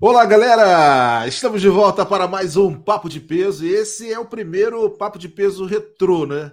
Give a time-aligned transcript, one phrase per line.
[0.00, 1.24] Olá, galera!
[1.28, 3.64] Estamos de volta para mais um Papo de Peso.
[3.64, 6.52] E esse é o primeiro Papo de Peso retrô, né?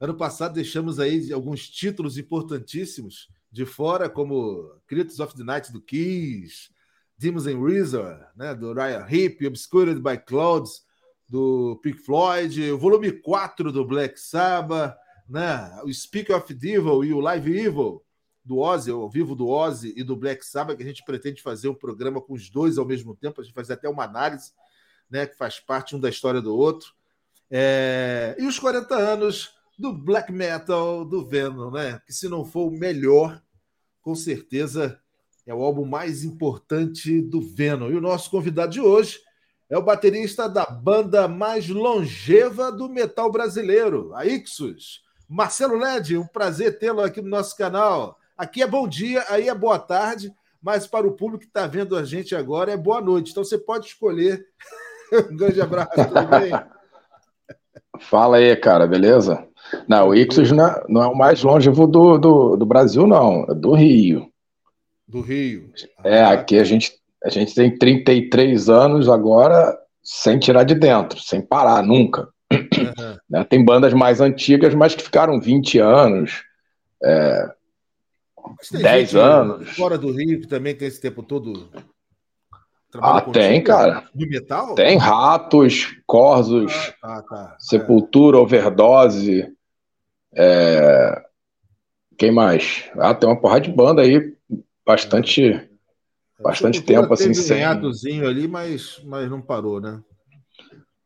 [0.00, 5.80] Ano passado deixamos aí alguns títulos importantíssimos de fora, como Critics of the Night do
[5.80, 6.70] Kiss,
[7.18, 8.04] Demons and Reason,
[8.36, 10.82] né, do Ryan Heep, Obscured by Clouds,
[11.28, 14.96] do Pink Floyd, o volume 4 do Black Sabbath,
[15.28, 18.05] né, o Speak of Devil e o Live Evil
[18.46, 21.68] do Ozzy, ao vivo do Ozzy e do Black Sabbath, que a gente pretende fazer
[21.68, 24.52] um programa com os dois ao mesmo tempo, a gente fazer até uma análise,
[25.10, 26.94] né, que faz parte um da história do outro.
[27.50, 28.36] É...
[28.38, 32.00] E os 40 anos do black metal do Venom, né?
[32.06, 33.42] Que se não for o melhor,
[34.00, 35.00] com certeza
[35.46, 37.90] é o álbum mais importante do Venom.
[37.90, 39.20] E o nosso convidado de hoje
[39.68, 45.04] é o baterista da banda mais longeva do metal brasileiro, a Ixus.
[45.28, 48.18] Marcelo Led, um prazer tê-lo aqui no nosso canal.
[48.36, 50.30] Aqui é bom dia, aí é boa tarde,
[50.62, 53.30] mas para o público que está vendo a gente agora é boa noite.
[53.30, 54.44] Então você pode escolher.
[55.30, 56.52] um grande abraço, tudo bem?
[58.00, 59.46] Fala aí, cara, beleza?
[59.88, 63.44] Não, o Ixos não é, não é o mais longevo do, do, do Brasil, não,
[63.48, 64.30] é do Rio.
[65.08, 65.72] Do Rio.
[66.04, 66.92] É, ah, aqui a gente,
[67.24, 72.28] a gente tem 33 anos agora sem tirar de dentro, sem parar, nunca.
[72.52, 73.16] Uhum.
[73.28, 73.44] Né?
[73.44, 76.42] Tem bandas mais antigas, mas que ficaram 20 anos,
[77.02, 77.50] é,
[78.72, 79.70] 10 anos.
[79.70, 81.70] Fora do Rio, que também tem esse tempo todo.
[82.94, 84.08] Ah, tem, cara.
[84.14, 84.74] De metal?
[84.74, 86.72] Tem Ratos, Corsos,
[87.02, 87.56] ah, tá, tá.
[87.58, 88.40] Sepultura, é.
[88.40, 89.52] Overdose.
[90.34, 91.22] É...
[92.16, 92.84] Quem mais?
[92.96, 94.34] Ah, tem uma porrada de banda aí,
[94.86, 95.68] bastante, é.
[96.40, 97.62] bastante tempo assim sem.
[97.66, 100.00] Um ali, mas, mas não parou, né?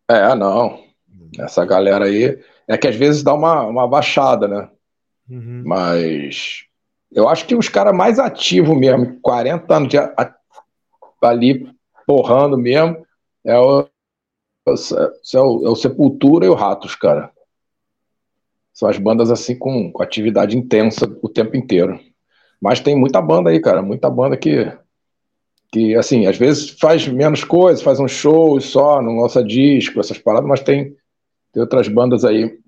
[0.09, 0.85] É, não.
[1.39, 4.69] Essa galera aí é que às vezes dá uma, uma baixada, né?
[5.29, 5.63] Uhum.
[5.65, 6.65] Mas
[7.13, 10.35] eu acho que os caras mais ativos mesmo, 40 anos de, a,
[11.23, 11.69] ali
[12.07, 13.05] porrando mesmo,
[13.45, 13.81] é o,
[14.67, 17.31] é o, é o Sepultura e o Ratos, cara.
[18.73, 21.99] São as bandas assim com, com atividade intensa o tempo inteiro.
[22.61, 24.71] Mas tem muita banda aí, cara, muita banda que,
[25.73, 30.19] que assim, às vezes faz menos coisas, faz um show só, não lança disco, essas
[30.19, 30.97] paradas, mas tem,
[31.53, 32.59] tem outras bandas aí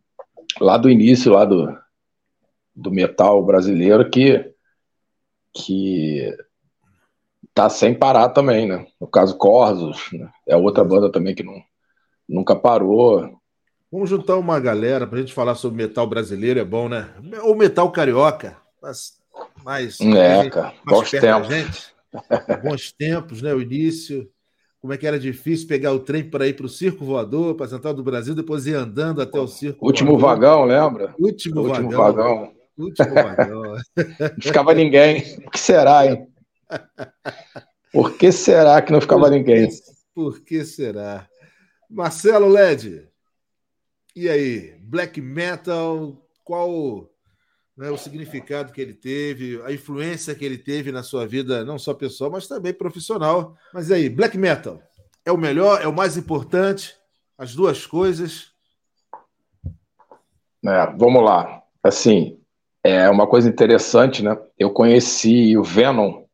[0.61, 1.77] lá do início, lá do,
[2.75, 4.53] do metal brasileiro que,
[5.53, 6.35] que
[7.55, 8.87] tá sem parar também, né?
[9.01, 10.31] No caso Corsos, né?
[10.47, 11.61] é outra banda também que não,
[12.29, 13.39] nunca parou.
[13.91, 17.13] Vamos juntar uma galera para a gente falar sobre metal brasileiro, é bom, né?
[17.43, 19.21] Ou metal carioca, mas
[19.63, 21.49] mais, é, cara, bons tempos.
[21.49, 21.93] Gente.
[22.63, 23.55] bons tempos, né?
[23.55, 24.29] O início,
[24.81, 27.67] como é que era difícil pegar o trem para ir para o Circo Voador, para
[27.67, 30.41] a Central do Brasil, depois ir andando até o Circo Último Voador.
[30.41, 31.15] vagão, lembra?
[31.19, 32.25] Último, Último vagão.
[32.25, 32.62] vagão.
[32.77, 33.77] Último vagão.
[33.97, 35.39] não ficava ninguém.
[35.47, 36.27] O que será, hein?
[37.93, 39.69] Por que será que não ficava por ninguém?
[40.15, 41.29] Por que será?
[41.89, 43.07] Marcelo Led,
[44.17, 47.11] e aí, black metal, qual
[47.77, 51.79] né, o significado que ele teve, a influência que ele teve na sua vida, não
[51.79, 53.57] só pessoal, mas também profissional.
[53.73, 54.83] Mas aí, black metal
[55.25, 56.95] é o melhor, é o mais importante,
[57.39, 58.53] as duas coisas.
[60.65, 61.63] É, vamos lá.
[61.83, 62.42] Assim,
[62.85, 64.37] é uma coisa interessante, né?
[64.59, 66.25] Eu conheci o Venom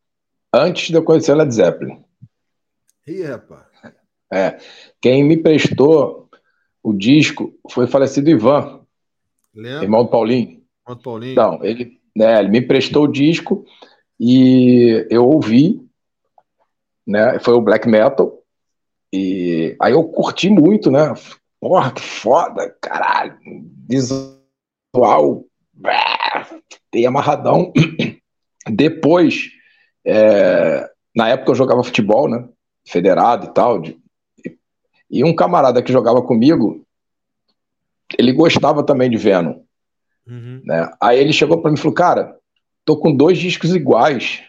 [0.52, 2.02] antes de eu conhecer a Led Zeppelin.
[3.06, 3.66] Ih, rapaz.
[4.32, 4.58] É.
[5.00, 6.28] Quem me prestou
[6.82, 8.80] o disco foi o falecido Ivan,
[9.54, 9.84] Lembra?
[9.84, 10.62] irmão do Paulinho.
[10.86, 11.32] Irmão do Paulinho.
[11.32, 13.64] Então, ele, né, ele me prestou o disco
[14.18, 15.86] e eu ouvi,
[17.06, 17.38] né?
[17.38, 18.42] Foi o black metal.
[19.12, 21.14] E aí eu curti muito, né?
[21.60, 23.38] Porra, que foda, caralho.
[23.88, 25.44] Visual,
[26.90, 27.72] tem amarradão.
[28.70, 29.50] Depois,
[30.04, 32.48] é, na época eu jogava futebol, né?
[32.86, 33.98] Federado e tal, de,
[35.10, 36.84] e um camarada que jogava comigo,
[38.18, 39.60] ele gostava também de Venom.
[40.26, 40.62] Uhum.
[40.64, 40.90] Né?
[41.00, 42.36] Aí ele chegou para mim e falou: Cara,
[42.84, 44.42] tô com dois discos iguais.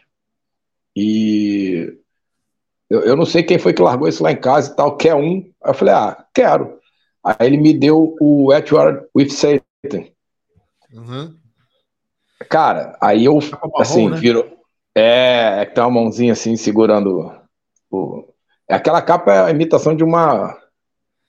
[0.95, 1.98] E
[2.89, 4.98] eu, eu, não sei quem foi que largou isso lá em casa e tal.
[4.98, 5.38] Quer um?
[5.63, 6.77] Aí eu falei: Ah, quero.
[7.24, 10.09] Aí ele me deu o At War with Satan.
[10.94, 11.36] Uhum.
[12.50, 13.39] Cara, aí eu,
[13.77, 14.18] assim, né?
[14.18, 14.45] virou.
[14.95, 17.31] É, é que tem uma mãozinha assim segurando
[17.91, 18.25] o,
[18.69, 20.56] é aquela capa é a imitação de uma.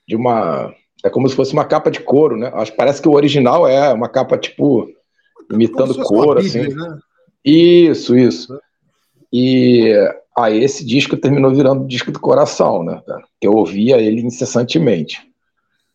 [0.06, 0.74] De uma.
[1.02, 2.50] É como se fosse uma capa de couro, né?
[2.54, 4.86] Acho parece que o original é uma capa, tipo,
[5.50, 6.68] imitando couro, assim.
[6.68, 6.98] Né?
[7.42, 8.60] Isso, isso.
[9.32, 9.94] E
[10.36, 13.02] aí esse disco terminou virando disco do coração, né?
[13.40, 15.26] Que eu ouvia ele incessantemente.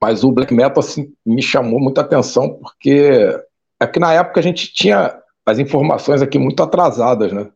[0.02, 3.40] Mas o black metal assim, me chamou muita atenção porque
[3.80, 7.50] é que na época a gente tinha as informações aqui muito atrasadas, né?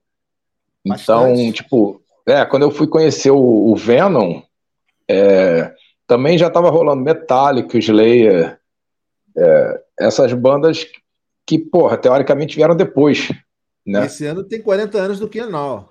[0.86, 1.54] Então, Bastante.
[1.54, 3.38] tipo, é, quando eu fui conhecer o,
[3.72, 4.42] o Venom,
[5.08, 5.74] é,
[6.08, 8.60] também já estava rolando Metallica, Slayer,
[9.38, 10.86] é, essas bandas
[11.46, 13.32] que, porra, teoricamente vieram depois.
[13.86, 14.06] Né?
[14.06, 15.90] Esse ano tem 40 anos do que não.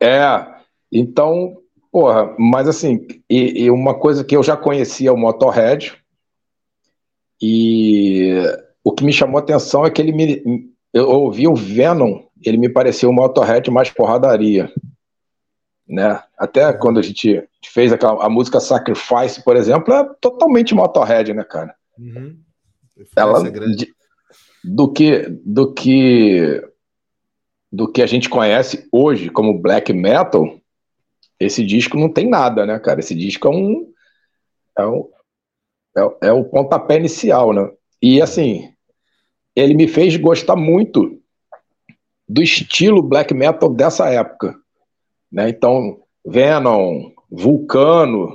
[0.00, 0.46] É,
[0.92, 1.56] então,
[1.90, 5.94] porra, mas assim, e, e, uma coisa que eu já conhecia o Motorhead,
[7.40, 8.42] e
[8.82, 10.70] o que me chamou a atenção é que ele me.
[10.92, 14.72] Eu ouvi o Venom, ele me pareceu o Motorhead mais porradaria
[15.88, 16.20] né?
[16.36, 21.44] Até quando a gente fez aquela, a música Sacrifice, por exemplo, é totalmente Motorhead, né,
[21.44, 21.74] cara?
[21.98, 22.36] Uhum.
[23.14, 23.94] Ela, de,
[24.64, 26.62] do que do que
[27.70, 30.55] do que a gente conhece hoje como black metal,
[31.38, 33.00] esse disco não tem nada, né, cara?
[33.00, 33.92] Esse disco é um
[34.78, 37.70] é, é, é o pontapé inicial, né?
[38.02, 38.72] E assim,
[39.54, 41.20] ele me fez gostar muito
[42.28, 44.56] do estilo black metal dessa época
[45.30, 45.48] né?
[45.48, 48.32] Então, Venom, Vulcano,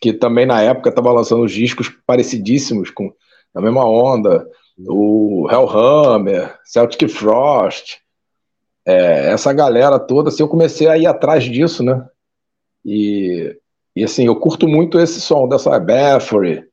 [0.00, 3.12] que também na época estava lançando os discos parecidíssimos, com
[3.54, 4.46] a mesma onda,
[4.78, 7.98] o Hellhammer, Celtic Frost,
[8.86, 12.06] é, essa galera toda, assim, eu comecei a ir atrás disso, né?
[12.84, 13.56] E,
[13.94, 16.64] e assim, eu curto muito esse som dessa Bathory,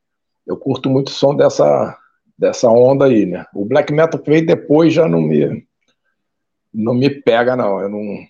[0.46, 1.96] eu curto muito o som dessa,
[2.38, 3.44] dessa onda aí, né?
[3.54, 5.66] O black metal que veio depois já não me
[6.72, 7.80] não me pega, não.
[7.80, 8.26] Eu não,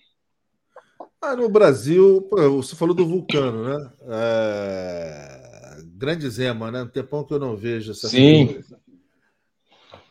[1.21, 3.91] ah, no Brasil, você falou do Vulcano, né?
[4.07, 5.81] É...
[5.95, 6.83] Grande Zema, né?
[6.83, 8.63] Um tempão que eu não vejo essa Sim.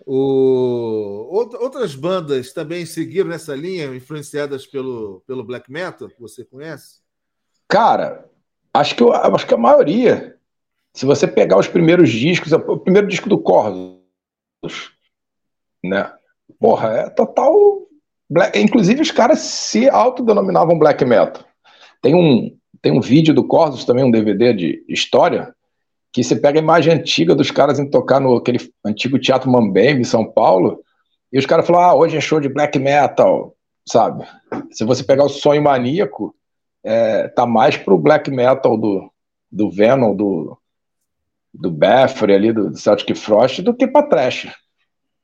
[0.05, 1.29] O...
[1.61, 7.01] Outras bandas também seguiram nessa linha, influenciadas pelo, pelo black metal, que você conhece?
[7.69, 8.29] Cara,
[8.73, 10.37] acho que, eu, acho que a maioria.
[10.95, 14.01] Se você pegar os primeiros discos, o primeiro disco do Corsos,
[15.85, 16.13] né?
[16.59, 17.87] Porra, é total
[18.29, 21.45] Black, inclusive, os caras se autodenominavam black metal.
[22.03, 25.55] Tem um, tem um vídeo do Corsos também, um DVD de história,
[26.13, 30.01] que você pega a imagem antiga dos caras em tocar no aquele antigo Teatro Mambembe,
[30.01, 30.81] em São Paulo,
[31.33, 33.55] e os caras falam, ah, hoje é show de black metal,
[33.87, 34.27] sabe?
[34.73, 36.35] Se você pegar o Sonho Maníaco,
[36.87, 39.11] é, tá mais pro black metal do,
[39.51, 40.57] do Venom, do,
[41.53, 44.49] do Bathory ali, do, do Celtic Frost, do que pra trash,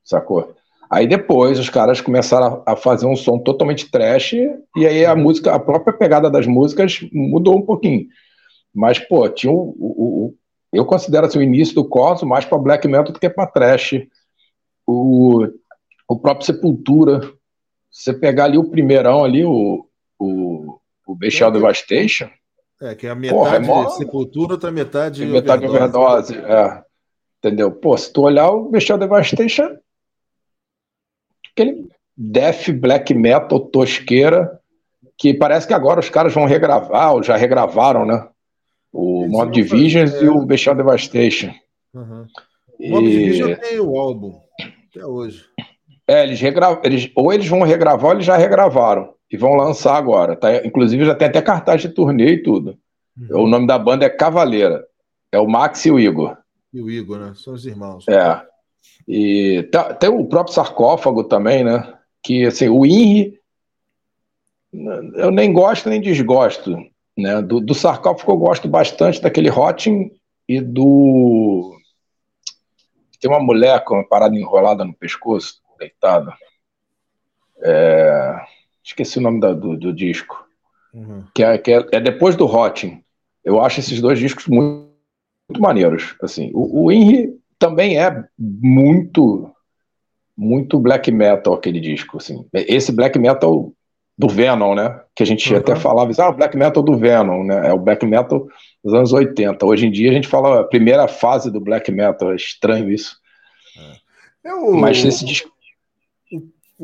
[0.03, 0.56] sacou?
[0.91, 4.32] Aí depois os caras começaram a fazer um som totalmente trash,
[4.76, 8.08] e aí a música, a própria pegada das músicas mudou um pouquinho.
[8.75, 9.75] Mas, pô, tinha o.
[9.79, 10.35] o, o
[10.73, 14.06] eu considero assim, o início do Corso mais para black metal do que para trash.
[14.87, 15.47] O,
[16.08, 17.20] o próprio Sepultura.
[17.91, 19.87] Você pegar ali o primeirão ali, o,
[20.19, 20.81] o,
[21.12, 22.29] o Bestial é, Devastation.
[22.81, 23.88] É, que é a metade porra, é mó...
[23.91, 25.25] Sepultura, outra metade.
[25.25, 26.32] Metade overdose.
[26.32, 26.82] overdose, é.
[27.38, 27.70] Entendeu?
[27.73, 29.76] Pô, se tu olhar o Bestial Devastation
[31.53, 31.87] aquele
[32.17, 34.59] death black metal tosqueira
[35.19, 38.26] que parece que agora os caras vão regravar, ou já regravaram, né?
[38.93, 40.25] O Mob Divisions é...
[40.25, 41.55] e o Bestial Devastation.
[41.94, 42.26] Uhum.
[42.81, 42.91] E...
[42.91, 44.41] Mob Division tem o álbum,
[44.91, 45.44] até hoje.
[46.08, 46.81] É, eles, regra...
[46.82, 49.15] eles ou eles vão regravar ou eles já regravaram.
[49.32, 50.37] E vão lançar agora.
[50.37, 50.55] Tá?
[50.64, 52.79] Inclusive já tem até cartaz de turnê e tudo.
[53.17, 53.44] Uhum.
[53.44, 54.87] O nome da banda é Cavaleira.
[55.32, 56.37] É o Max e o Igor.
[56.73, 57.32] E o Igor, né?
[57.34, 58.06] São os irmãos.
[58.06, 58.43] É.
[59.08, 61.98] E tá, tem o próprio sarcófago também, né?
[62.22, 63.41] Que assim, o INRI,
[65.15, 66.77] eu nem gosto nem desgosto.
[67.17, 67.41] Né?
[67.43, 70.10] Do, do sarcófago eu gosto bastante daquele Rotin
[70.48, 71.74] e do.
[73.20, 76.34] Tem uma mulher com uma parada enrolada no pescoço, deitada.
[77.62, 78.34] É...
[78.84, 80.44] Esqueci o nome da, do, do, disco.
[80.93, 81.24] Uhum.
[81.34, 83.03] Que, é, que é, é, depois do Rotin.
[83.44, 84.89] Eu acho esses dois discos muito,
[85.48, 86.15] muito maneiros.
[86.22, 89.51] Assim, o, o Inri também é muito
[90.36, 92.46] muito black metal aquele disco, assim.
[92.53, 93.72] Esse black metal
[94.17, 95.01] do Venom, né?
[95.15, 95.58] Que a gente uhum.
[95.58, 97.69] até falava, ah, o black metal do Venom, né?
[97.69, 98.46] É o black metal
[98.82, 99.65] dos anos 80.
[99.65, 103.17] Hoje em dia a gente fala a primeira fase do black metal, é estranho isso.
[104.44, 104.51] É.
[104.72, 105.52] Mas esse disco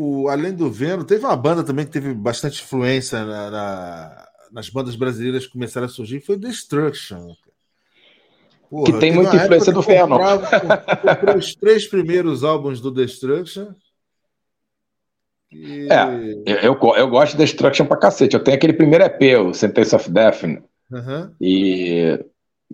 [0.00, 4.68] o, além do Venom, teve uma banda também que teve bastante influência na, na, nas
[4.68, 7.34] bandas brasileiras que começaram a surgir, foi Destruction.
[8.70, 10.18] Porra, que tem muita influência do Venom.
[11.02, 13.72] Comprei os três primeiros álbuns do Destruction.
[15.50, 15.88] E...
[15.90, 18.36] É, eu, eu, gosto de Destruction pra cacete.
[18.36, 21.34] Eu tenho aquele primeiro EP, o Sentence of Death, uhum.
[21.40, 22.24] e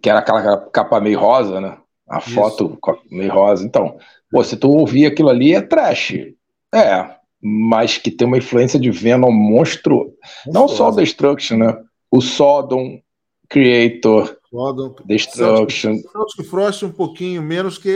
[0.02, 1.78] que era aquela capa meio rosa, né?
[2.06, 2.34] A Isso.
[2.34, 2.78] foto
[3.10, 3.64] meio rosa.
[3.64, 3.96] Então,
[4.30, 6.34] pô, se tu ouvir aquilo ali, é trash.
[6.74, 10.14] É, mas que tem uma influência de Venom monstro.
[10.46, 11.78] Não só o Destruction, né?
[12.10, 13.00] O Sodom,
[13.48, 14.94] Creator, Rodam.
[15.04, 15.96] Destruction.
[15.98, 17.92] Celtic Frost um pouquinho menos, que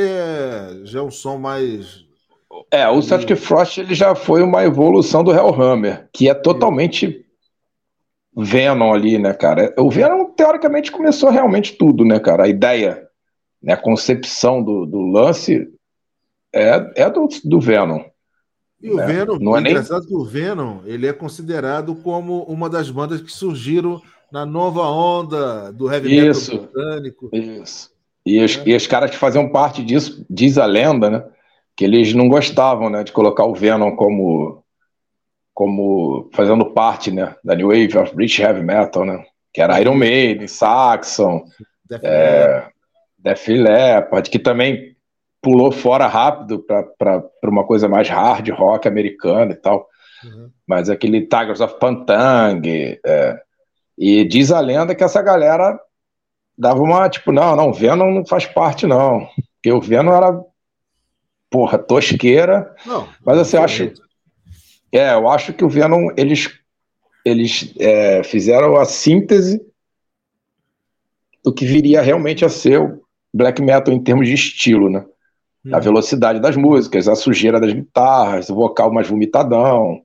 [0.82, 2.04] já é um som mais.
[2.70, 7.24] É, o Celtic Frost ele já foi uma evolução do Hellhammer, que é totalmente
[8.36, 9.72] Venom ali, né, cara?
[9.78, 12.44] O Venom, teoricamente, começou realmente tudo, né, cara?
[12.44, 13.06] A ideia,
[13.62, 15.68] né, a concepção do, do lance
[16.52, 18.02] é, é do, do Venom.
[18.80, 19.06] E o né?
[19.06, 19.72] Venom, não é nem...
[19.72, 24.82] engraçado que o Venom, ele é considerado como uma das bandas que surgiram na nova
[24.82, 27.30] onda do heavy metal isso, britânico.
[27.32, 27.90] Isso.
[28.24, 28.62] E os, é.
[28.66, 31.24] e os caras que faziam parte disso, diz a lenda, né?
[31.74, 34.62] Que eles não gostavam, né, de colocar o Venom como
[35.54, 39.24] como fazendo parte, né, da New Wave of British Heavy Metal, né?
[39.52, 41.44] Que era Iron Maiden, Saxon,
[42.00, 42.68] é,
[43.18, 44.96] Def Leppard, que também
[45.40, 46.64] pulou fora rápido
[46.98, 49.88] para uma coisa mais hard rock americana e tal.
[50.24, 50.50] Uhum.
[50.66, 52.98] Mas aquele Tigers of Pantang.
[53.04, 53.40] É,
[53.96, 55.78] e diz a lenda que essa galera
[56.56, 59.28] dava uma, tipo, não, não, Venom não faz parte, não.
[59.54, 60.40] Porque o Venom era,
[61.50, 62.74] porra, tosqueira.
[62.84, 63.92] Não, mas assim, eu acho.
[64.90, 66.48] É, eu acho que o Venom, eles,
[67.24, 69.60] eles é, fizeram a síntese
[71.44, 73.02] do que viria realmente a ser o
[73.32, 75.04] black metal em termos de estilo, né?
[75.66, 75.82] A uhum.
[75.82, 80.00] velocidade das músicas, a sujeira das guitarras, o vocal mais vomitadão,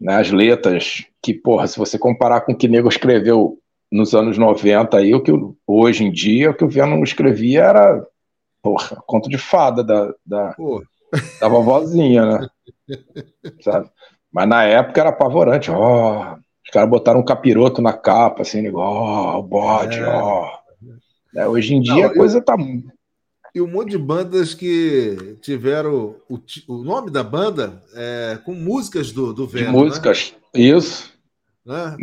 [0.00, 3.58] né, as letras, que, porra, se você comparar com o que Nego escreveu
[3.92, 5.32] nos anos 90 aí, o que
[5.66, 8.06] hoje em dia, o que o Venom escrevia era,
[8.62, 10.56] porra, conto de fada da, da,
[11.40, 12.48] da vovozinha, né?
[13.62, 13.88] Sabe?
[14.32, 18.68] Mas na época era apavorante, ó, oh, os caras botaram um capiroto na capa, assim,
[18.74, 20.08] ó, oh, o bode, é.
[20.08, 20.64] ó.
[21.36, 21.46] É.
[21.46, 22.44] Hoje em dia Não, a coisa eu...
[22.44, 22.56] tá
[23.54, 29.12] e um monte de bandas que tiveram o, o nome da banda é, com músicas
[29.12, 29.72] do, do Venom.
[29.72, 30.60] De músicas, né?
[30.60, 31.12] isso.
[31.64, 31.96] Né?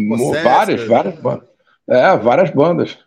[0.43, 1.49] várias, várias bandas.
[1.89, 2.97] É, várias bandas.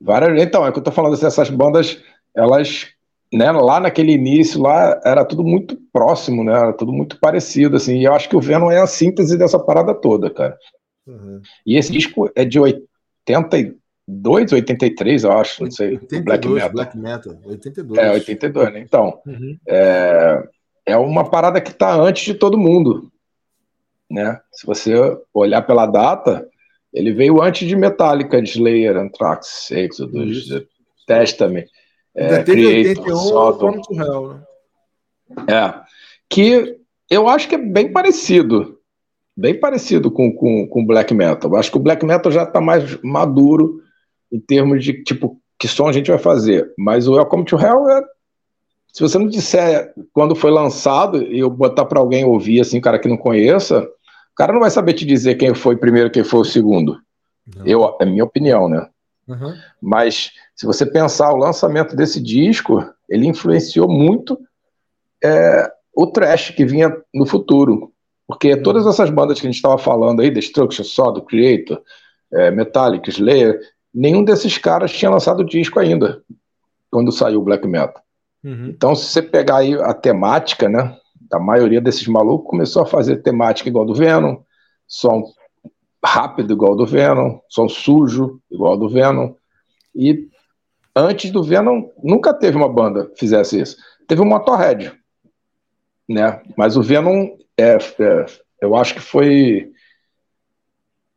[0.00, 1.98] Várias, então, é que eu tô falando assim, essas bandas,
[2.34, 2.86] elas,
[3.32, 6.52] né, lá naquele início, lá era tudo muito próximo, né?
[6.52, 7.98] Era tudo muito parecido, assim.
[7.98, 10.56] E eu acho que o Venom é a síntese dessa parada toda, cara.
[11.06, 11.40] Uhum.
[11.66, 13.76] E esse disco é de 80
[14.08, 15.94] 82, 83, eu acho, não sei.
[15.94, 16.70] 82, Black Metal.
[16.70, 17.98] Black Metal, 82.
[17.98, 18.80] É, 82, né?
[18.80, 19.58] Então, uhum.
[19.66, 20.48] é,
[20.86, 23.10] é uma parada que está antes de todo mundo,
[24.08, 24.40] né?
[24.52, 24.94] Se você
[25.34, 26.48] olhar pela data,
[26.92, 30.48] ele veio antes de Metallica, de Slayer, Anthrax, Exodus,
[31.04, 31.66] Testament,
[32.14, 33.80] é, Creator, 81, Sodom.
[33.80, 34.42] To Hell, né?
[35.48, 35.80] É,
[36.30, 36.78] que
[37.10, 38.78] eu acho que é bem parecido,
[39.36, 41.50] bem parecido com, com, com Black Metal.
[41.50, 43.82] Eu acho que o Black Metal já está mais maduro
[44.30, 46.72] em termos de, tipo, que som a gente vai fazer.
[46.78, 48.02] Mas o Welcome to Hell é.
[48.92, 52.98] Se você não disser quando foi lançado e eu botar para alguém ouvir, assim, cara
[52.98, 56.24] que não conheça, o cara não vai saber te dizer quem foi o primeiro quem
[56.24, 56.98] foi o segundo.
[57.54, 57.66] Não.
[57.66, 58.88] Eu, é minha opinião, né?
[59.28, 59.54] Uhum.
[59.82, 64.38] Mas se você pensar o lançamento desse disco, ele influenciou muito
[65.22, 67.92] é, o trash que vinha no futuro.
[68.26, 68.62] Porque uhum.
[68.62, 71.80] todas essas bandas que a gente estava falando aí, Destruction, Sod, Creator,
[72.32, 73.60] é, Metallic, Slayer,
[73.96, 76.22] nenhum desses caras tinha lançado disco ainda,
[76.90, 78.02] quando saiu o black metal.
[78.44, 78.66] Uhum.
[78.66, 83.22] Então, se você pegar aí a temática, né, da maioria desses malucos começou a fazer
[83.22, 84.42] temática igual do Venom,
[84.86, 85.24] som
[86.04, 89.34] rápido igual do Venom, som sujo igual do Venom.
[89.94, 90.28] E
[90.94, 93.76] antes do Venom, nunca teve uma banda que fizesse isso.
[94.06, 94.92] Teve o Motorhead,
[96.08, 96.42] né?
[96.56, 98.26] Mas o Venom, é, é,
[98.60, 99.72] eu acho que foi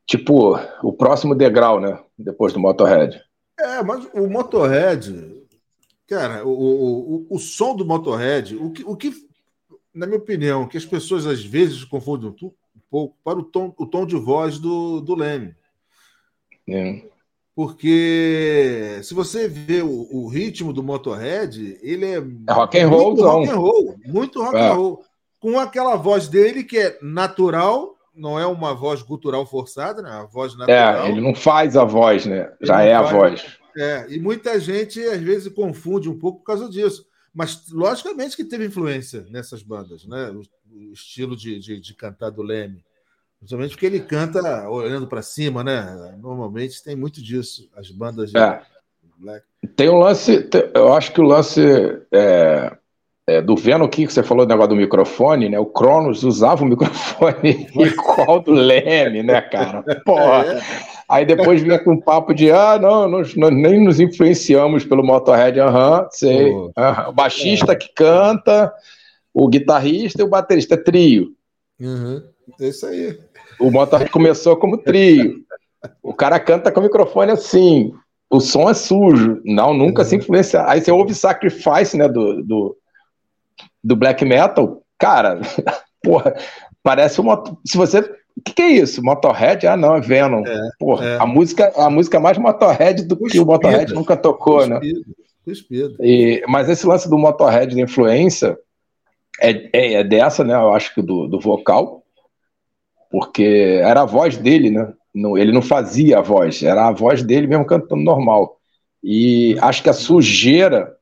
[0.08, 2.00] tipo o próximo degrau, né?
[2.20, 3.24] Depois do Motorhead.
[3.58, 5.42] É, mas o Motorhead,
[6.06, 9.14] cara, o, o, o, som do Motorhead, o que, o que,
[9.94, 12.52] na minha opinião, que as pessoas às vezes confundem um
[12.92, 15.56] pouco para o tom, o tom de voz do, do Leme.
[16.68, 17.04] É.
[17.56, 23.08] Porque se você vê o, o, ritmo do Motorhead, ele é, é rock and roll,
[23.08, 24.70] muito rock and roll, muito rock é.
[24.70, 25.06] and roll,
[25.40, 30.10] com aquela voz dele que é natural não é uma voz gutural forçada, né?
[30.12, 31.06] A voz natural.
[31.06, 32.52] É, ele não faz a voz, né?
[32.62, 33.58] Já é faz, a voz.
[33.78, 37.08] É, e muita gente às vezes confunde um pouco por causa disso.
[37.34, 40.30] Mas logicamente que teve influência nessas bandas, né?
[40.32, 40.42] O,
[40.76, 42.84] o estilo de, de, de, cantar do Leme.
[43.40, 46.18] Principalmente porque ele canta olhando para cima, né?
[46.20, 47.70] Normalmente tem muito disso.
[47.76, 48.62] As bandas de é.
[49.18, 49.46] Black.
[49.76, 51.62] Tem um lance, eu acho que o lance
[52.12, 52.78] é,
[53.30, 55.60] é, do Venom que você falou do negócio do microfone, né?
[55.60, 59.84] O Cronos usava o microfone igual do Leme, né, cara?
[60.04, 60.46] Porra.
[60.46, 60.62] É.
[61.08, 65.04] Aí depois vinha com um papo de ah, não, nós, nós nem nos influenciamos pelo
[65.04, 66.52] Motorhead, aham, sei.
[66.52, 67.76] O baixista é.
[67.76, 68.72] que canta,
[69.34, 71.30] o guitarrista e o baterista, é trio.
[71.80, 72.22] Uhum.
[72.60, 73.18] É isso aí.
[73.60, 75.44] O Motorhead começou como trio.
[76.02, 77.92] O cara canta com o microfone assim.
[78.30, 79.42] O som é sujo.
[79.44, 80.08] Não, nunca uhum.
[80.08, 80.64] se influencia.
[80.68, 82.78] Aí você ouve Sacrifice, né, do, do
[83.84, 85.40] do black metal, cara,
[86.04, 86.36] porra,
[86.84, 87.44] parece uma.
[87.66, 88.02] Se você
[88.40, 89.04] o que, que, é isso?
[89.04, 89.68] Motorhead?
[89.68, 90.46] Ah, não, é Venom.
[90.46, 91.18] É, Porra, é.
[91.18, 94.80] A, música, a música é mais Motorhead do que o Motorhead nunca tocou, né?
[96.00, 98.58] E, mas esse lance do Motorhead de influência
[99.42, 100.54] é, é, é, dessa, né?
[100.54, 102.04] Eu acho que do, do vocal,
[103.12, 104.94] porque era a voz dele, né?
[105.38, 108.58] ele não fazia a voz, era a voz dele mesmo cantando normal.
[109.04, 110.96] E acho que a sujeira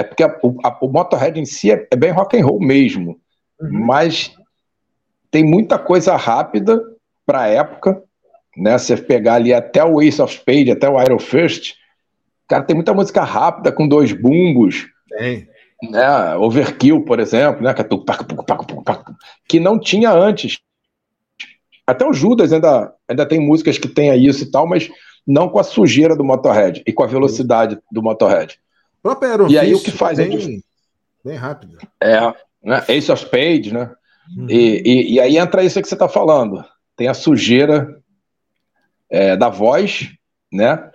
[0.00, 3.20] é porque a, a, o Motorhead em si é, é, bem rock and roll mesmo,
[3.60, 3.86] uhum.
[3.86, 4.34] mas
[5.30, 6.80] tem muita coisa rápida
[7.24, 8.02] para a época,
[8.56, 8.76] né?
[8.76, 11.74] Você pegar ali até o Ace of Spades, até o Iron First,
[12.48, 14.88] cara, tem muita música rápida com dois bumbos.
[15.08, 15.48] Tem.
[15.90, 16.36] Né?
[16.36, 17.74] Overkill, por exemplo, né?
[19.48, 20.58] Que não tinha antes.
[21.86, 24.90] Até o Judas ainda, ainda tem músicas que tem isso e tal, mas
[25.26, 28.58] não com a sujeira do Motorhead e com a velocidade do Motorhead.
[29.48, 30.62] E aí o que faz bem,
[31.24, 31.78] é bem rápido.
[32.02, 32.20] É,
[32.62, 32.84] né?
[32.88, 33.90] Ace of Spades, né?
[34.36, 34.46] Uhum.
[34.48, 36.64] E, e, e, aí entra isso que você está falando.
[36.96, 38.00] Tem a sujeira
[39.08, 40.10] é, da voz,
[40.52, 40.90] né?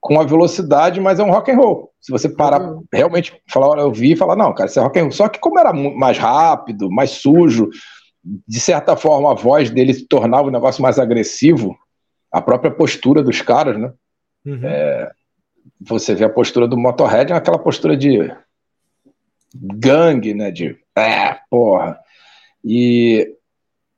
[0.00, 1.90] Com a velocidade, mas é um rock and roll.
[2.00, 2.84] Se você parar uhum.
[2.92, 5.12] realmente falar, eu vi e falar, não, cara, isso é rock and roll.
[5.12, 7.68] Só que como era mais rápido, mais sujo,
[8.24, 11.76] de certa forma a voz dele se tornava um negócio mais agressivo,
[12.32, 13.92] a própria postura dos caras, né?
[14.46, 14.60] Uhum.
[14.64, 15.10] É,
[15.80, 18.30] você vê a postura do Motorhead, é aquela postura de
[19.54, 20.50] gangue, né?
[20.50, 21.98] De é, porra.
[22.64, 23.26] E,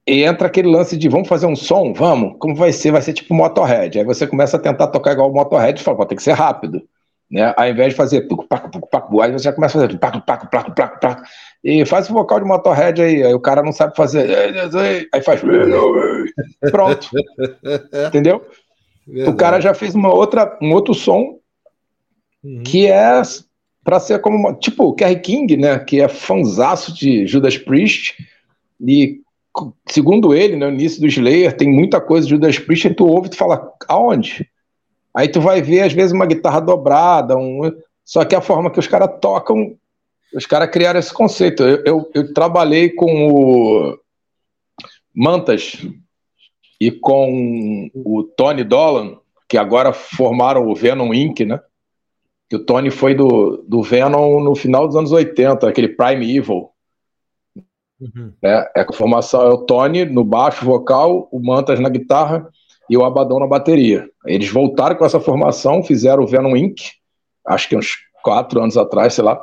[0.07, 1.93] e, entra aquele lance de vamos fazer um som?
[1.93, 2.37] Vamos.
[2.39, 2.93] Como vai ser?
[2.93, 3.99] Vai ser tipo Motorhead.
[3.99, 6.33] Aí você começa a tentar tocar igual o Motorhead e fala, pô, tem que ser
[6.33, 6.83] rápido.
[7.31, 7.53] Né?
[7.57, 10.21] Ao invés de fazer tuco, paco, paco, paco, aí você já começa a fazer paco,
[10.21, 11.23] paco, paco, paco, paco,
[11.65, 14.29] e faz o vocal de Motorhead aí, aí o cara não sabe fazer,
[15.11, 15.41] aí faz
[16.71, 17.09] pronto,
[18.09, 18.45] entendeu?
[19.07, 19.31] Verdade.
[19.31, 21.39] O cara já fez uma outra, um outro som
[22.43, 22.63] uhum.
[22.63, 23.23] que é
[23.85, 28.15] para ser como, tipo, o Kerry King, né, que é fanzaço de Judas Priest,
[28.81, 29.21] e
[29.89, 33.07] segundo ele, né, no início do Slayer, tem muita coisa de Judas Priest, e tu
[33.07, 34.49] ouve e tu fala, aonde?
[35.15, 37.61] Aí tu vai ver, às vezes, uma guitarra dobrada, um...
[38.05, 39.77] só que a forma que os caras tocam,
[40.35, 41.63] os caras criaram esse conceito.
[41.63, 43.99] Eu, eu, eu, trabalhei com o
[45.15, 45.77] Mantas
[46.81, 51.61] e com o Tony Dolan, que agora formaram o Venom Inc., né?
[52.53, 56.69] Que o Tony foi do, do Venom no final dos anos 80, aquele Prime Evil.
[57.99, 58.31] Uhum.
[58.45, 62.47] É, é a formação é o Tony no baixo vocal, o Mantas na guitarra
[62.91, 64.07] e o Abaddon na bateria.
[64.27, 66.91] Eles voltaram com essa formação, fizeram o Venom Inc.,
[67.47, 69.43] acho que uns quatro anos atrás, sei lá.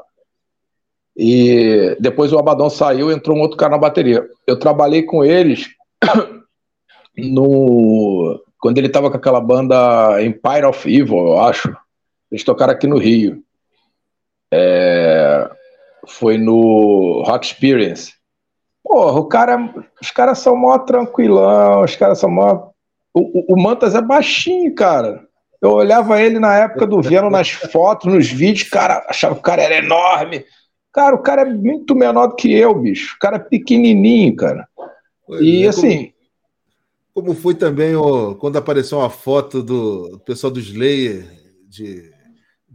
[1.18, 4.24] E depois o Abaddon saiu e entrou um outro cara na bateria.
[4.46, 5.68] Eu trabalhei com eles
[7.18, 11.76] no quando ele estava com aquela banda Empire of Evil, eu acho.
[12.32, 13.44] Eles tocaram aqui no Rio.
[14.52, 15.50] É...
[16.08, 18.14] Foi no Rock Experience.
[18.84, 22.70] Porra, o cara, os caras são mó tranquilão, os caras são mó
[23.14, 25.28] o, o, Mantas é baixinho, cara.
[25.62, 29.44] Eu olhava ele na época do Venom nas fotos, nos vídeos, cara, achava que o
[29.44, 30.46] cara era enorme.
[30.94, 33.16] Cara, o cara é muito menor do que eu, bicho.
[33.16, 34.68] O cara é pequenininho, cara.
[35.28, 36.14] Pois e é, assim.
[37.14, 41.28] Como, como, foi também o, quando apareceu uma foto do pessoal do Slayer
[41.68, 42.10] de,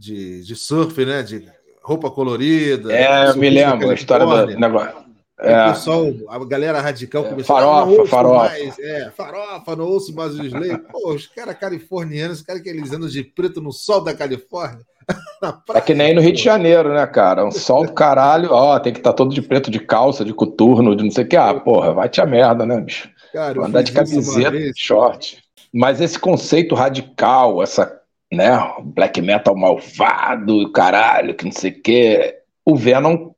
[0.05, 1.23] de, de surf, né?
[1.23, 1.47] De
[1.81, 2.93] roupa colorida.
[2.93, 5.05] É, eu me lembro a história do negócio.
[5.37, 5.65] É.
[5.65, 8.49] O pessoal, a galera radical é, começou farofa, a farofa.
[8.49, 10.77] Mais, é, farofa, não ouço mais o Slay.
[10.91, 14.79] Pô, os caras californianos, os caras que eles andam de preto no sol da Califórnia.
[15.75, 17.45] é que nem no Rio de Janeiro, né, cara?
[17.45, 20.33] Um sol do caralho, ó, tem que estar tá todo de preto de calça, de
[20.33, 21.35] coturno, de não sei o que.
[21.35, 23.09] Ah, porra, vai te a merda, né, bicho?
[23.33, 25.43] Cara, Andar de camiseta, short.
[25.73, 28.49] Mas esse conceito radical, essa, né,
[28.83, 32.41] black metal malvado, caralho, que não sei o que.
[32.65, 33.31] O Venom,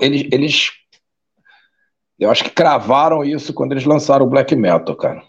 [0.00, 0.70] eles, eles
[2.18, 5.22] eu acho que cravaram isso quando eles lançaram o black metal, cara.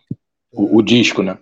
[0.51, 1.37] O, o disco, né?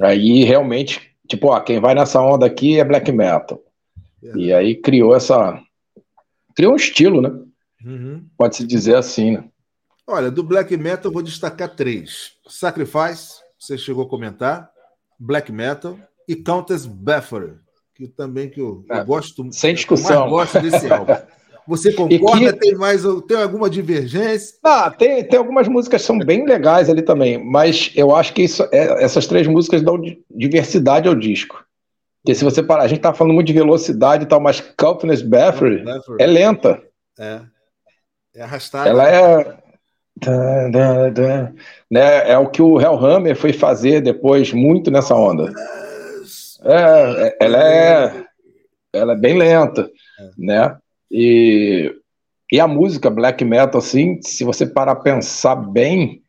[0.00, 3.60] Aí realmente, tipo, ó, quem vai nessa onda aqui é black metal.
[4.22, 4.36] É.
[4.36, 5.60] E aí criou essa.
[6.54, 7.30] Criou um estilo, né?
[7.84, 8.26] Uhum.
[8.36, 9.44] Pode-se dizer assim, né?
[10.06, 14.70] Olha, do black metal eu vou destacar três: Sacrifice, você chegou a comentar,
[15.18, 17.58] black metal e Countess Buffer,
[17.94, 19.52] que também que eu, é, eu gosto.
[19.52, 20.24] Sem discussão.
[20.24, 21.12] Eu gosto desse álbum.
[21.66, 22.52] Você concorda?
[22.52, 22.58] Que...
[22.58, 24.56] Tem mais tem alguma divergência?
[24.64, 28.42] Ah, tem, tem algumas músicas que são bem legais ali também, mas eu acho que
[28.42, 31.64] isso, é, essas três músicas dão diversidade ao disco.
[32.22, 35.24] Porque se você parar, a gente tá falando muito de velocidade e tal, mas Countless
[35.24, 35.84] Battery
[36.18, 36.82] é lenta.
[37.18, 37.40] É.
[38.34, 38.88] É arrastada.
[38.88, 39.62] Ela é.
[41.90, 45.52] Né, é o que o Hellhammer foi fazer depois, muito nessa onda.
[46.64, 48.24] É, é ela é,
[48.92, 50.30] ela é bem lenta, é.
[50.38, 50.78] né?
[51.10, 51.94] E,
[52.50, 56.22] e a música black metal, assim, se você parar a pensar bem,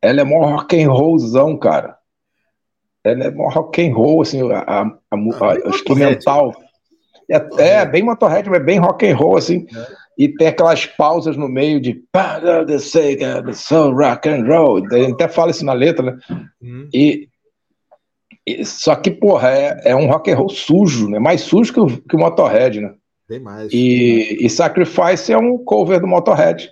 [0.00, 1.96] ela é mó rock and rollzão, cara.
[3.02, 6.54] Ela é mó rock and roll, assim, a, a, a, a instrumental.
[7.30, 9.66] É, é, bem Motorhead, mas bem rock and roll, assim.
[9.74, 10.04] É.
[10.16, 11.94] E tem aquelas pausas no meio de
[12.66, 12.76] the
[13.90, 14.78] rock and roll.
[14.78, 16.18] Ele até fala isso na letra, né?
[16.62, 16.88] Uhum.
[16.92, 17.28] E,
[18.64, 21.18] só que, porra, é, é, um rock and roll sujo, né?
[21.18, 22.94] Mais sujo que o, que o Motorhead, né?
[23.26, 23.72] Tem mais.
[23.72, 26.70] E, e Sacrifice é um cover do Motorhead.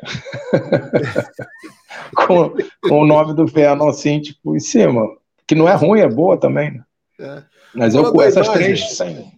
[2.15, 2.55] com,
[2.87, 5.07] com o nome do Venom, assim, tipo, em cima.
[5.47, 6.73] Que não é ruim, é boa também.
[6.73, 6.85] Né?
[7.21, 7.43] É.
[7.75, 8.65] Mas eu com essas imagem.
[8.65, 9.33] três, sem,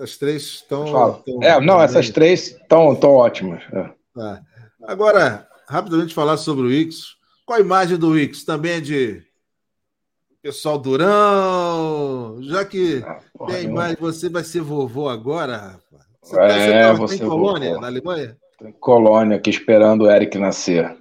[0.00, 1.22] as três estão.
[1.42, 3.62] É, não, essas três estão ótimas.
[3.72, 3.90] É.
[4.14, 4.42] Tá.
[4.82, 7.16] Agora, rapidamente falar sobre o Ix.
[7.44, 8.44] Qual a imagem do Ix?
[8.44, 9.22] Também é de
[10.46, 12.38] pessoal durão?
[12.42, 16.06] Já que ah, porra, tem mais, você vai ser vovô agora, rapaz.
[16.22, 17.80] Você, é, tá, você em Colônia, vovô.
[17.80, 18.36] na Alemanha?
[18.62, 20.96] Em Colônia, aqui esperando o Eric nascer.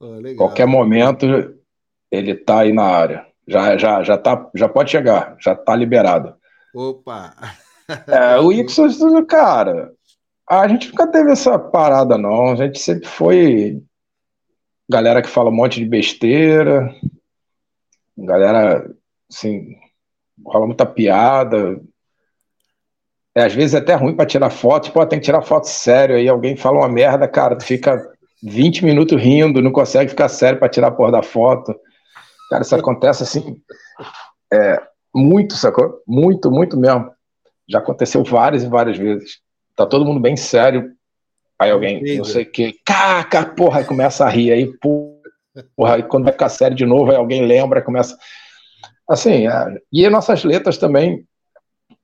[0.00, 1.26] Oh, Qualquer momento
[2.10, 3.26] ele tá aí na área.
[3.46, 6.34] Já, já, já, tá, já pode chegar, já tá liberado.
[6.74, 7.34] Opa!
[8.08, 8.98] É, o Ixos,
[9.28, 9.92] cara,
[10.48, 12.52] a gente nunca teve essa parada, não.
[12.52, 13.80] A gente sempre foi
[14.88, 16.92] galera que fala um monte de besteira,
[18.16, 18.90] galera,
[19.30, 19.76] assim,
[20.44, 21.80] rola muita piada.
[23.34, 26.16] É, às vezes é até ruim para tirar foto, pô, tem que tirar foto sério,
[26.16, 28.02] aí alguém fala uma merda, cara, tu fica
[28.42, 31.74] 20 minutos rindo, não consegue ficar sério para tirar a porra da foto.
[32.50, 33.56] Cara, isso acontece assim,
[34.52, 34.82] é,
[35.14, 36.02] muito, sacou?
[36.06, 37.10] Muito, muito mesmo.
[37.68, 39.38] Já aconteceu várias e várias vezes.
[39.76, 40.92] Tá todo mundo bem sério.
[41.58, 44.50] Aí alguém, não sei o que, caca, porra, aí começa a rir.
[44.50, 45.19] Aí, porra,
[45.84, 48.16] aí quando vai ficar sério de novo, aí alguém lembra, começa.
[49.08, 49.78] Assim, é...
[49.92, 51.24] e as nossas letras também,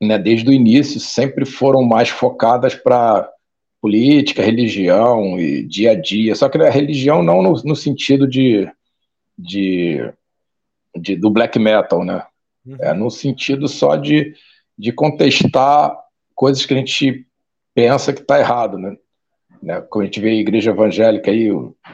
[0.01, 3.29] né, desde o início, sempre foram mais focadas para
[3.81, 6.35] política, religião e dia a dia.
[6.35, 8.69] Só que a religião não no, no sentido de,
[9.39, 10.13] de,
[10.97, 12.23] de, do black metal, né?
[12.67, 12.77] Uhum.
[12.81, 14.35] É no sentido só de
[14.79, 15.97] de contestar
[16.35, 17.27] coisas que a gente
[17.75, 18.97] pensa que está errado, né?
[19.63, 19.81] né?
[19.81, 21.49] Quando a gente vê a igreja evangélica aí,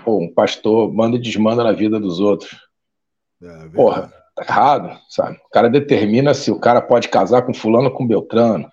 [0.04, 2.50] pô, um pastor manda e desmanda na vida dos outros.
[3.42, 5.36] É, Porra, tá errado, sabe?
[5.36, 8.70] O cara determina se o cara pode casar com fulano ou com Beltrano,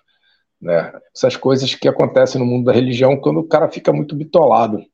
[0.60, 0.92] né?
[1.14, 4.84] Essas coisas que acontecem no mundo da religião quando o cara fica muito bitolado.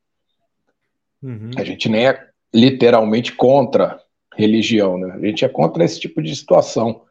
[1.22, 1.50] Uhum.
[1.56, 4.00] A gente nem é literalmente contra
[4.34, 5.12] religião, né?
[5.14, 7.02] A gente é contra esse tipo de situação.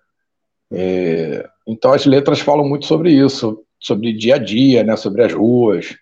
[0.72, 5.34] É, então as letras falam muito sobre isso, sobre dia a dia, né, sobre as
[5.34, 5.96] ruas.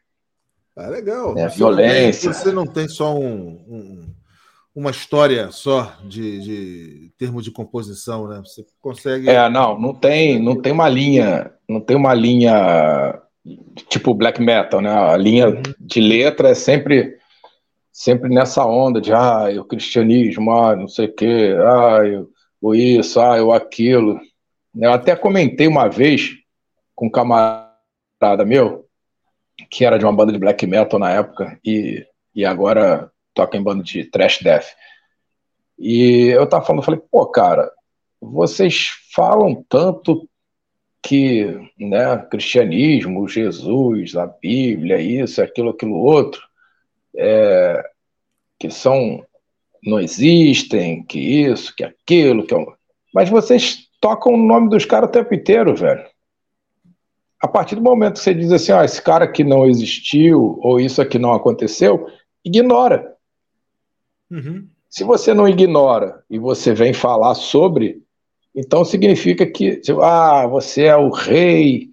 [0.75, 1.35] Ah, legal.
[1.35, 2.27] Né, violência.
[2.27, 4.13] Não tem, você não tem só um, um,
[4.75, 8.41] uma história só de, de termo de composição, né?
[8.43, 9.29] Você consegue.
[9.29, 13.21] É, não, não tem, não tem uma linha, não tem uma linha
[13.89, 14.89] tipo black metal, né?
[14.89, 15.61] A linha uhum.
[15.79, 17.17] de letra é sempre
[17.91, 21.99] sempre nessa onda de ah, o cristianismo, ah, não sei o quê, ah,
[22.59, 24.19] o isso, ah, o aquilo.
[24.75, 26.31] Eu até comentei uma vez
[26.95, 28.87] com um camarada meu,
[29.69, 33.63] que era de uma banda de black metal na época, e, e agora toca em
[33.63, 34.67] banda de thrash death.
[35.77, 37.71] E eu tava falando, falei, pô, cara,
[38.21, 40.27] vocês falam tanto
[41.01, 41.45] que,
[41.77, 46.41] né, cristianismo, Jesus, a Bíblia, isso, aquilo, aquilo outro,
[47.15, 47.83] é,
[48.57, 49.25] que são,
[49.83, 52.55] não existem, que isso, que aquilo, que...
[52.55, 52.65] É
[53.13, 56.05] mas vocês tocam o nome dos caras o tempo inteiro, velho.
[57.43, 60.79] A partir do momento que você diz assim, ó, esse cara aqui não existiu, ou
[60.79, 62.07] isso aqui não aconteceu,
[62.41, 63.17] ignora.
[64.31, 64.65] Uhum.
[64.89, 68.01] Se você não ignora e você vem falar sobre,
[68.55, 71.89] então significa que, ah, você é o rei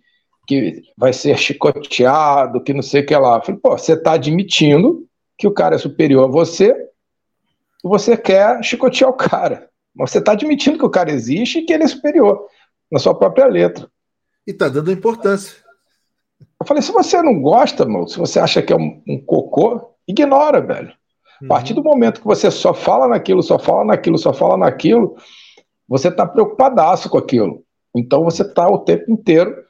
[0.46, 3.42] que vai ser chicoteado, que não sei o que lá.
[3.42, 5.04] falei, pô, você está admitindo
[5.36, 6.72] que o cara é superior a você
[7.84, 9.68] e você quer chicotear o cara.
[9.92, 12.46] Mas você está admitindo que o cara existe e que ele é superior
[12.88, 13.90] na sua própria letra.
[14.46, 15.57] E está dando importância.
[16.59, 19.94] Eu falei, se você não gosta, mano, se você acha que é um, um cocô,
[20.07, 20.92] ignora, velho.
[21.42, 25.16] A partir do momento que você só fala naquilo, só fala naquilo, só fala naquilo,
[25.88, 27.64] você está preocupadaço com aquilo.
[27.94, 29.64] Então você está o tempo inteiro.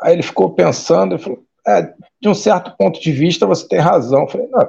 [0.00, 3.78] Aí ele ficou pensando, ele falou, é, de um certo ponto de vista você tem
[3.78, 4.22] razão.
[4.22, 4.68] Eu falei, não,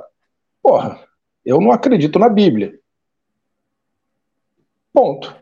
[0.62, 1.00] porra,
[1.46, 2.78] eu não acredito na Bíblia.
[4.92, 5.34] Ponto.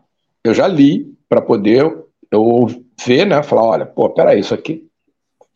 [0.44, 2.68] Eu já li para poder eu
[3.04, 3.42] ver, né?
[3.42, 4.88] Falar, olha, pô, peraí, isso aqui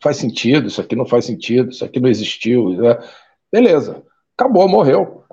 [0.01, 2.69] faz sentido, isso aqui não faz sentido, isso aqui não existiu.
[2.69, 2.97] Né?
[3.51, 4.03] Beleza,
[4.37, 5.23] acabou, morreu.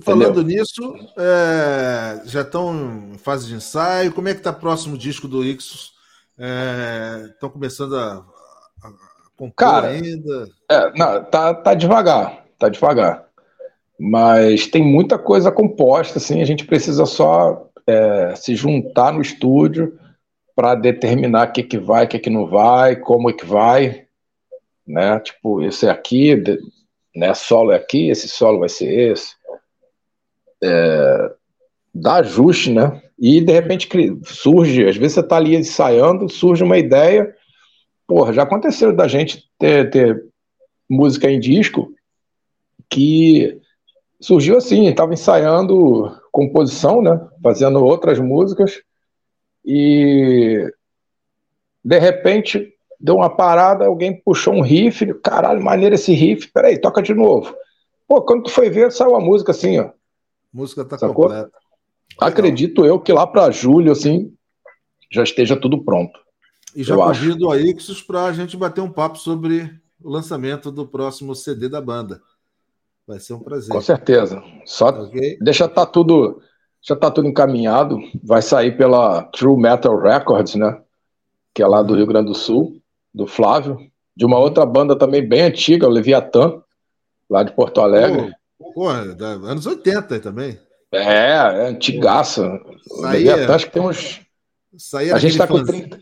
[0.00, 0.58] Falando Entendeu?
[0.58, 4.12] nisso, é, já estão em fase de ensaio.
[4.12, 5.92] Como é que está o próximo disco do Ixos?
[7.28, 8.24] Estão é, começando a,
[8.82, 8.92] a
[9.36, 10.48] compor Cara, ainda?
[10.70, 13.26] É, não, tá, tá devagar, tá devagar.
[14.00, 19.98] Mas tem muita coisa composta, assim, a gente precisa só é, se juntar no estúdio
[20.54, 24.06] para determinar o que, que vai, o que, que não vai, como é que vai,
[24.86, 25.18] né?
[25.20, 26.36] Tipo, esse aqui,
[27.14, 27.34] né?
[27.34, 29.34] Solo é aqui, esse solo vai ser esse.
[30.62, 31.32] É,
[31.94, 33.02] dá ajuste, né?
[33.18, 33.88] E de repente
[34.24, 37.34] surge, às vezes você está ali ensaiando, surge uma ideia.
[38.06, 40.24] Porra, já aconteceu da gente ter, ter
[40.88, 41.94] música em disco
[42.90, 43.58] que
[44.20, 47.20] surgiu assim, estava ensaiando composição, né?
[47.42, 48.82] Fazendo outras músicas
[49.64, 50.72] e
[51.84, 57.02] de repente deu uma parada, alguém puxou um riff, caralho, maneiro esse riff, peraí, toca
[57.02, 57.54] de novo.
[58.06, 59.84] Pô, quando tu foi ver, saiu a música assim, ó.
[59.84, 59.94] A
[60.52, 61.24] música tá Sacou?
[61.24, 61.50] completa.
[62.18, 64.32] Acredito eu que lá para julho, assim,
[65.10, 66.18] já esteja tudo pronto.
[66.74, 69.70] E já convido a Ixos para a gente bater um papo sobre
[70.02, 72.20] o lançamento do próximo CD da banda.
[73.06, 73.70] Vai ser um prazer.
[73.70, 74.42] Com certeza.
[74.64, 75.36] Só okay?
[75.40, 76.40] deixa tá tudo,
[76.82, 77.98] já tá tudo encaminhado.
[78.22, 80.80] Vai sair pela True Metal Records, né?
[81.54, 82.82] Que é lá do Rio Grande do Sul
[83.14, 83.78] do Flávio,
[84.16, 86.62] de uma outra banda também bem antiga, o Leviatã,
[87.28, 88.32] lá de Porto Alegre.
[88.74, 90.58] Pô, anos 80 também.
[90.90, 92.58] É, é antigaça.
[92.90, 94.20] O Leviatã, acho que tem uns.
[94.78, 96.00] Saía a gente tá com 30.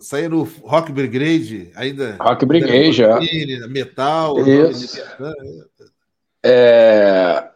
[0.00, 2.16] Saía no Rock Brigade, ainda.
[2.20, 3.66] Rock Brigade, é.
[3.66, 4.38] Metal.
[4.46, 5.02] Isso.
[6.44, 7.48] É...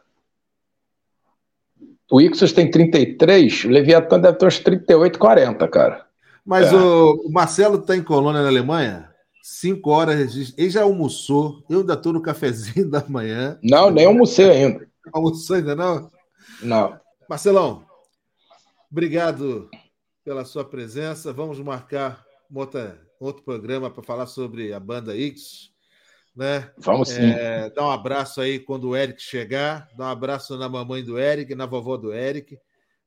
[2.11, 6.07] O Ixos tem 33, o Leviatã deve ter uns 38, 40, cara.
[6.45, 6.77] Mas é.
[6.77, 9.09] o, o, Marcelo está em Colônia, na Alemanha.
[9.43, 10.55] Cinco horas.
[10.57, 11.65] Ele já almoçou.
[11.71, 13.59] Eu ainda estou no cafezinho da manhã.
[13.63, 14.89] Não, nem almocei ainda.
[15.13, 16.11] Almoçou ainda não?
[16.63, 16.99] Não.
[17.29, 17.85] Marcelão,
[18.91, 19.71] obrigado
[20.25, 21.33] pela sua presença.
[21.33, 25.70] Vamos marcar outra, outro programa para falar sobre a banda X.
[26.35, 26.71] Né?
[26.79, 27.31] Vamos sim.
[27.31, 29.89] É, dá um abraço aí quando o Eric chegar.
[29.97, 32.59] Dá um abraço na mamãe do Eric, na vovó do Eric.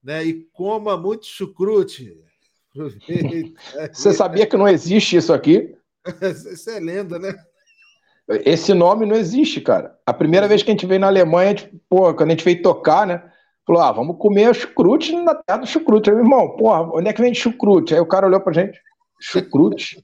[0.04, 0.24] Né?
[0.24, 2.18] E coma muito chucrute.
[3.94, 5.76] Você sabia que não existe isso aqui?
[6.52, 7.34] Isso é lenda, né?
[8.28, 9.98] Esse nome não existe, cara.
[10.06, 12.62] A primeira vez que a gente veio na Alemanha, tipo, pô, quando a gente veio
[12.62, 13.22] tocar, né?
[13.66, 16.10] Falou, ah, vamos comer chucrute na terra do chucrute.
[16.10, 17.94] Aí, irmão, porra, onde é que vende chucrute?
[17.94, 18.80] Aí o cara olhou pra gente,
[19.20, 20.00] chucrute?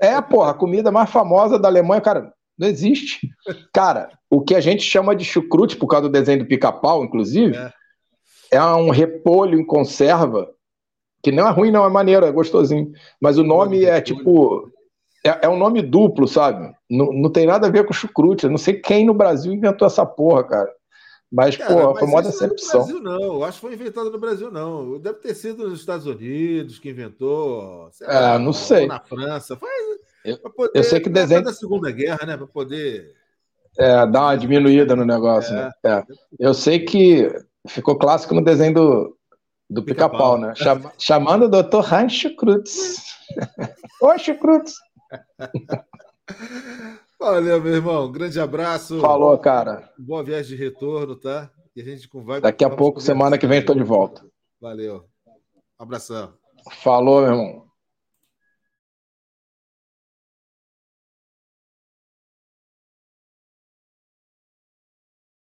[0.00, 3.30] é, porra, a comida mais famosa da Alemanha, cara, não existe.
[3.72, 7.56] Cara, o que a gente chama de chucrute, por causa do desenho do pica-pau, inclusive,
[7.56, 7.72] é.
[8.52, 10.52] é um repolho em conserva
[11.22, 12.92] que não é ruim, não, é maneiro, é gostosinho.
[13.18, 14.70] Mas o nome é tipo.
[15.24, 16.72] É, é um nome duplo, sabe?
[16.88, 18.44] Não, não tem nada a ver com chucrute.
[18.44, 20.72] Eu não sei quem no Brasil inventou essa porra, cara.
[21.30, 22.80] Mas, cara, pô, foi uma decepção.
[22.80, 24.98] Não, Brasil, não, acho que foi inventado no Brasil, não.
[24.98, 27.88] Deve ter sido nos Estados Unidos que inventou.
[27.92, 28.86] Sei é, não sei.
[28.86, 29.56] na França.
[29.56, 29.70] Foi,
[30.24, 31.42] eu, poder, eu sei que desenho.
[31.42, 32.36] da Segunda Guerra, né?
[32.36, 33.14] Para poder.
[33.78, 35.64] É, dar uma diminuída no negócio, é.
[35.64, 35.72] né?
[35.84, 36.02] É.
[36.38, 37.30] Eu sei que
[37.68, 39.16] ficou clássico no desenho do,
[39.68, 40.54] do pica-pau, pica né?
[40.56, 43.02] Chama, chamando o doutor Heinz Schkrutz.
[44.02, 44.74] Oi, Schkrutz.
[47.18, 48.10] Valeu, meu irmão.
[48.10, 49.00] Grande abraço.
[49.00, 49.90] Falou, cara.
[49.98, 51.50] Boa viagem de retorno, tá?
[51.76, 52.40] E a gente vai.
[52.40, 54.24] Daqui a pouco, semana que vem, estou de volta.
[54.60, 55.04] Valeu.
[55.78, 56.34] Abração.
[56.82, 57.69] Falou, meu irmão.